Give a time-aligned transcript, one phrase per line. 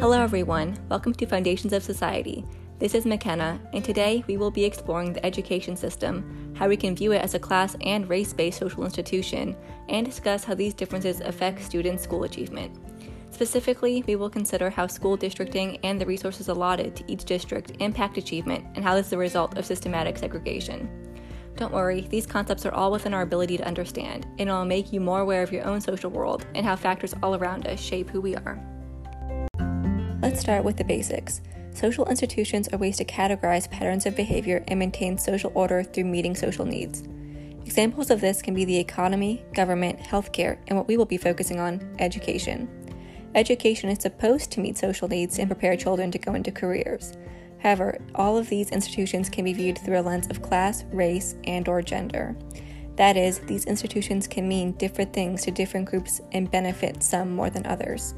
[0.00, 0.78] Hello, everyone.
[0.88, 2.44] Welcome to Foundations of Society.
[2.78, 6.94] This is McKenna, and today we will be exploring the education system, how we can
[6.94, 9.56] view it as a class and race based social institution,
[9.88, 12.78] and discuss how these differences affect students' school achievement.
[13.32, 18.18] Specifically, we will consider how school districting and the resources allotted to each district impact
[18.18, 20.88] achievement and how this is a result of systematic segregation.
[21.56, 24.92] Don't worry, these concepts are all within our ability to understand, and it will make
[24.92, 28.08] you more aware of your own social world and how factors all around us shape
[28.10, 28.64] who we are.
[30.38, 31.40] Let's start with the basics.
[31.74, 36.36] Social institutions are ways to categorize patterns of behavior and maintain social order through meeting
[36.36, 37.02] social needs.
[37.66, 41.58] Examples of this can be the economy, government, healthcare, and what we will be focusing
[41.58, 42.68] on education.
[43.34, 47.14] Education is supposed to meet social needs and prepare children to go into careers.
[47.58, 51.66] However, all of these institutions can be viewed through a lens of class, race, and
[51.66, 52.36] or gender.
[52.94, 57.50] That is, these institutions can mean different things to different groups and benefit some more
[57.50, 58.14] than others.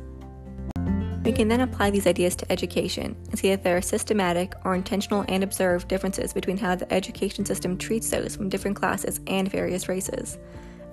[1.30, 4.74] We can then apply these ideas to education and see if there are systematic or
[4.74, 9.48] intentional and observed differences between how the education system treats those from different classes and
[9.48, 10.38] various races.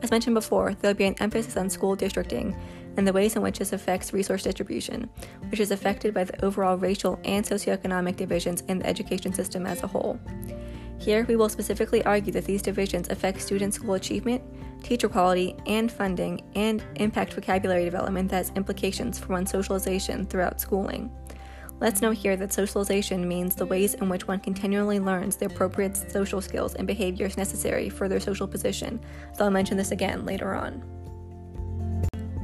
[0.03, 2.55] As mentioned before, there will be an emphasis on school districting
[2.97, 5.09] and the ways in which this affects resource distribution,
[5.49, 9.81] which is affected by the overall racial and socioeconomic divisions in the education system as
[9.81, 10.19] a whole.
[10.99, 14.41] Here, we will specifically argue that these divisions affect student school achievement,
[14.83, 20.59] teacher quality, and funding, and impact vocabulary development that has implications for one's socialization throughout
[20.59, 21.11] schooling.
[21.79, 25.95] Let's note here that socialization means the ways in which one continually learns the appropriate
[26.11, 28.99] social skills and behaviors necessary for their social position,
[29.35, 30.83] so I'll mention this again later on.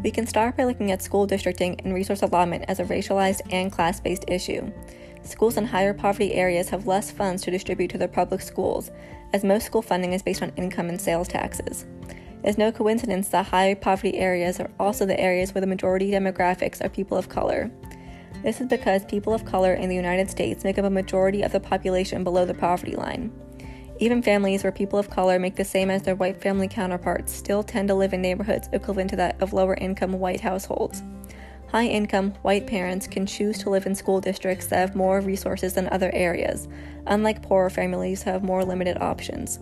[0.04, 3.72] We can start by looking at school districting and resource allotment as a racialized and
[3.72, 4.72] class based issue.
[5.24, 8.92] Schools in higher poverty areas have less funds to distribute to their public schools,
[9.32, 11.86] as most school funding is based on income and sales taxes.
[12.44, 16.84] It's no coincidence that high poverty areas are also the areas where the majority demographics
[16.84, 17.72] are people of color.
[18.44, 21.54] This is because people of color in the United States make up a majority of
[21.54, 23.32] the population below the poverty line.
[24.00, 27.64] Even families where people of color make the same as their white family counterparts still
[27.64, 31.02] tend to live in neighborhoods equivalent to that of lower income white households.
[31.74, 35.74] High income white parents can choose to live in school districts that have more resources
[35.74, 36.68] than other areas,
[37.08, 39.58] unlike poorer families who have more limited options.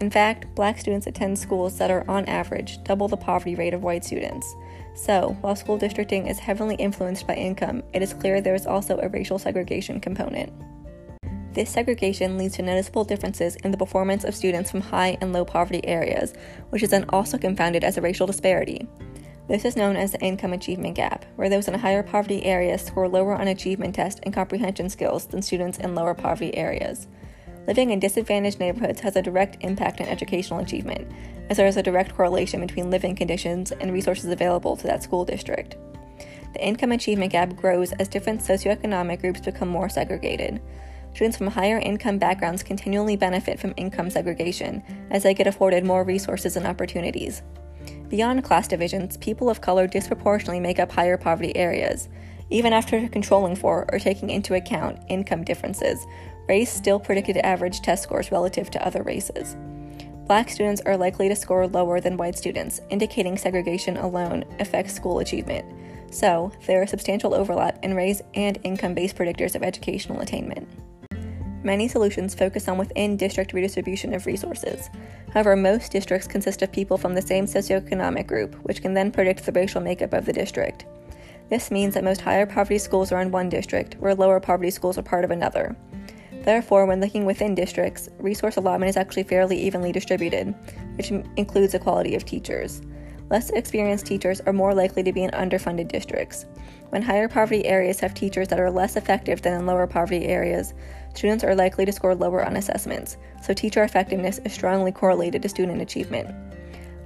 [0.00, 3.82] In fact, black students attend schools that are, on average, double the poverty rate of
[3.82, 4.56] white students.
[4.94, 8.98] So, while school districting is heavily influenced by income, it is clear there is also
[8.98, 10.50] a racial segregation component.
[11.52, 15.44] This segregation leads to noticeable differences in the performance of students from high and low
[15.44, 16.32] poverty areas,
[16.70, 18.88] which is then also confounded as a racial disparity.
[19.50, 23.08] This is known as the income achievement gap, where those in higher poverty areas score
[23.08, 27.08] lower on achievement tests and comprehension skills than students in lower poverty areas.
[27.66, 31.10] Living in disadvantaged neighborhoods has a direct impact on educational achievement,
[31.48, 35.24] as there is a direct correlation between living conditions and resources available to that school
[35.24, 35.74] district.
[36.52, 40.62] The income achievement gap grows as different socioeconomic groups become more segregated.
[41.12, 46.04] Students from higher income backgrounds continually benefit from income segregation as they get afforded more
[46.04, 47.42] resources and opportunities.
[48.10, 52.08] Beyond class divisions, people of color disproportionately make up higher poverty areas,
[52.50, 56.04] even after controlling for or taking into account income differences,
[56.48, 59.56] race still predicted average test scores relative to other races.
[60.26, 65.20] Black students are likely to score lower than white students, indicating segregation alone affects school
[65.20, 65.64] achievement.
[66.12, 70.68] So, there is substantial overlap in race and income based predictors of educational attainment.
[71.62, 74.88] Many solutions focus on within district redistribution of resources.
[75.32, 79.46] However, most districts consist of people from the same socioeconomic group, which can then predict
[79.46, 80.86] the racial makeup of the district.
[81.48, 84.98] This means that most higher poverty schools are in one district, where lower poverty schools
[84.98, 85.76] are part of another.
[86.42, 90.54] Therefore, when looking within districts, resource allotment is actually fairly evenly distributed,
[90.96, 92.82] which includes equality of teachers.
[93.30, 96.46] Less experienced teachers are more likely to be in underfunded districts.
[96.88, 100.74] When higher poverty areas have teachers that are less effective than in lower poverty areas,
[101.14, 105.48] students are likely to score lower on assessments, so teacher effectiveness is strongly correlated to
[105.48, 106.28] student achievement.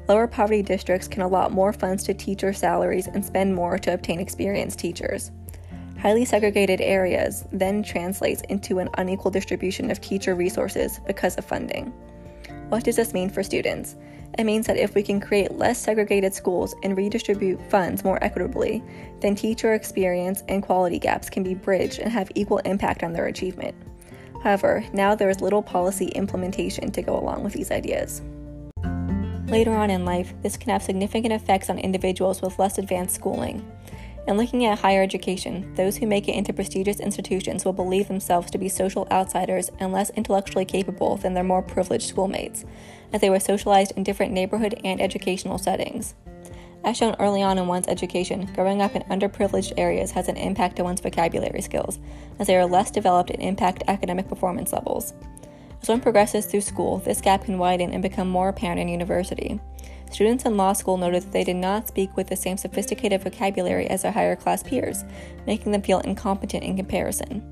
[0.08, 4.18] Lower poverty districts can allot more funds to teacher salaries and spend more to obtain
[4.18, 5.30] experienced teachers.
[6.00, 11.92] Highly segregated areas then translates into an unequal distribution of teacher resources because of funding.
[12.68, 13.96] What does this mean for students?
[14.38, 18.82] It means that if we can create less segregated schools and redistribute funds more equitably,
[19.20, 23.26] then teacher experience and quality gaps can be bridged and have equal impact on their
[23.26, 23.76] achievement.
[24.42, 28.22] However, now there is little policy implementation to go along with these ideas.
[29.46, 33.64] Later on in life, this can have significant effects on individuals with less advanced schooling.
[34.26, 38.50] In looking at higher education, those who make it into prestigious institutions will believe themselves
[38.50, 42.64] to be social outsiders and less intellectually capable than their more privileged schoolmates,
[43.12, 46.14] as they were socialized in different neighborhood and educational settings.
[46.84, 50.80] As shown early on in one's education, growing up in underprivileged areas has an impact
[50.80, 51.98] on one's vocabulary skills,
[52.38, 55.12] as they are less developed and impact academic performance levels.
[55.84, 59.60] As one progresses through school, this gap can widen and become more apparent in university.
[60.10, 63.86] Students in law school noted that they did not speak with the same sophisticated vocabulary
[63.90, 65.04] as their higher class peers,
[65.46, 67.42] making them feel incompetent in comparison.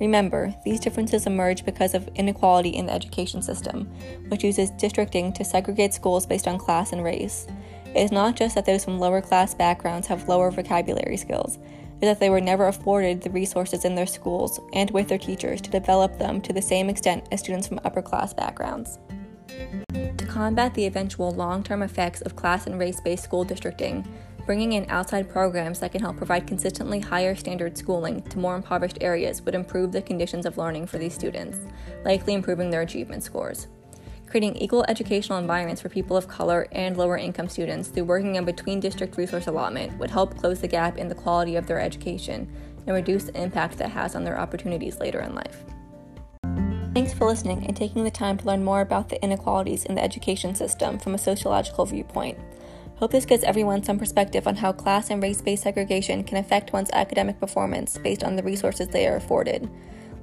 [0.00, 3.84] Remember, these differences emerge because of inequality in the education system,
[4.26, 7.46] which uses districting to segregate schools based on class and race.
[7.94, 11.58] It is not just that those from lower class backgrounds have lower vocabulary skills,
[12.00, 15.18] it is that they were never afforded the resources in their schools and with their
[15.18, 18.98] teachers to develop them to the same extent as students from upper class backgrounds.
[19.88, 24.06] To combat the eventual long term effects of class and race based school districting,
[24.46, 28.98] bringing in outside programs that can help provide consistently higher standard schooling to more impoverished
[29.00, 31.58] areas would improve the conditions of learning for these students,
[32.04, 33.66] likely improving their achievement scores
[34.28, 38.44] creating equal educational environments for people of color and lower income students through working on
[38.44, 42.50] between district resource allotment would help close the gap in the quality of their education
[42.86, 45.64] and reduce the impact that has on their opportunities later in life.
[46.94, 50.02] Thanks for listening and taking the time to learn more about the inequalities in the
[50.02, 52.38] education system from a sociological viewpoint.
[52.96, 56.72] Hope this gives everyone some perspective on how class and race based segregation can affect
[56.72, 59.70] one's academic performance based on the resources they are afforded.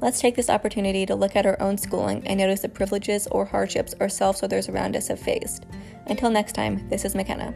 [0.01, 3.45] Let's take this opportunity to look at our own schooling and notice the privileges or
[3.45, 5.65] hardships ourselves or those around us have faced.
[6.07, 7.53] Until next time, this is McKenna.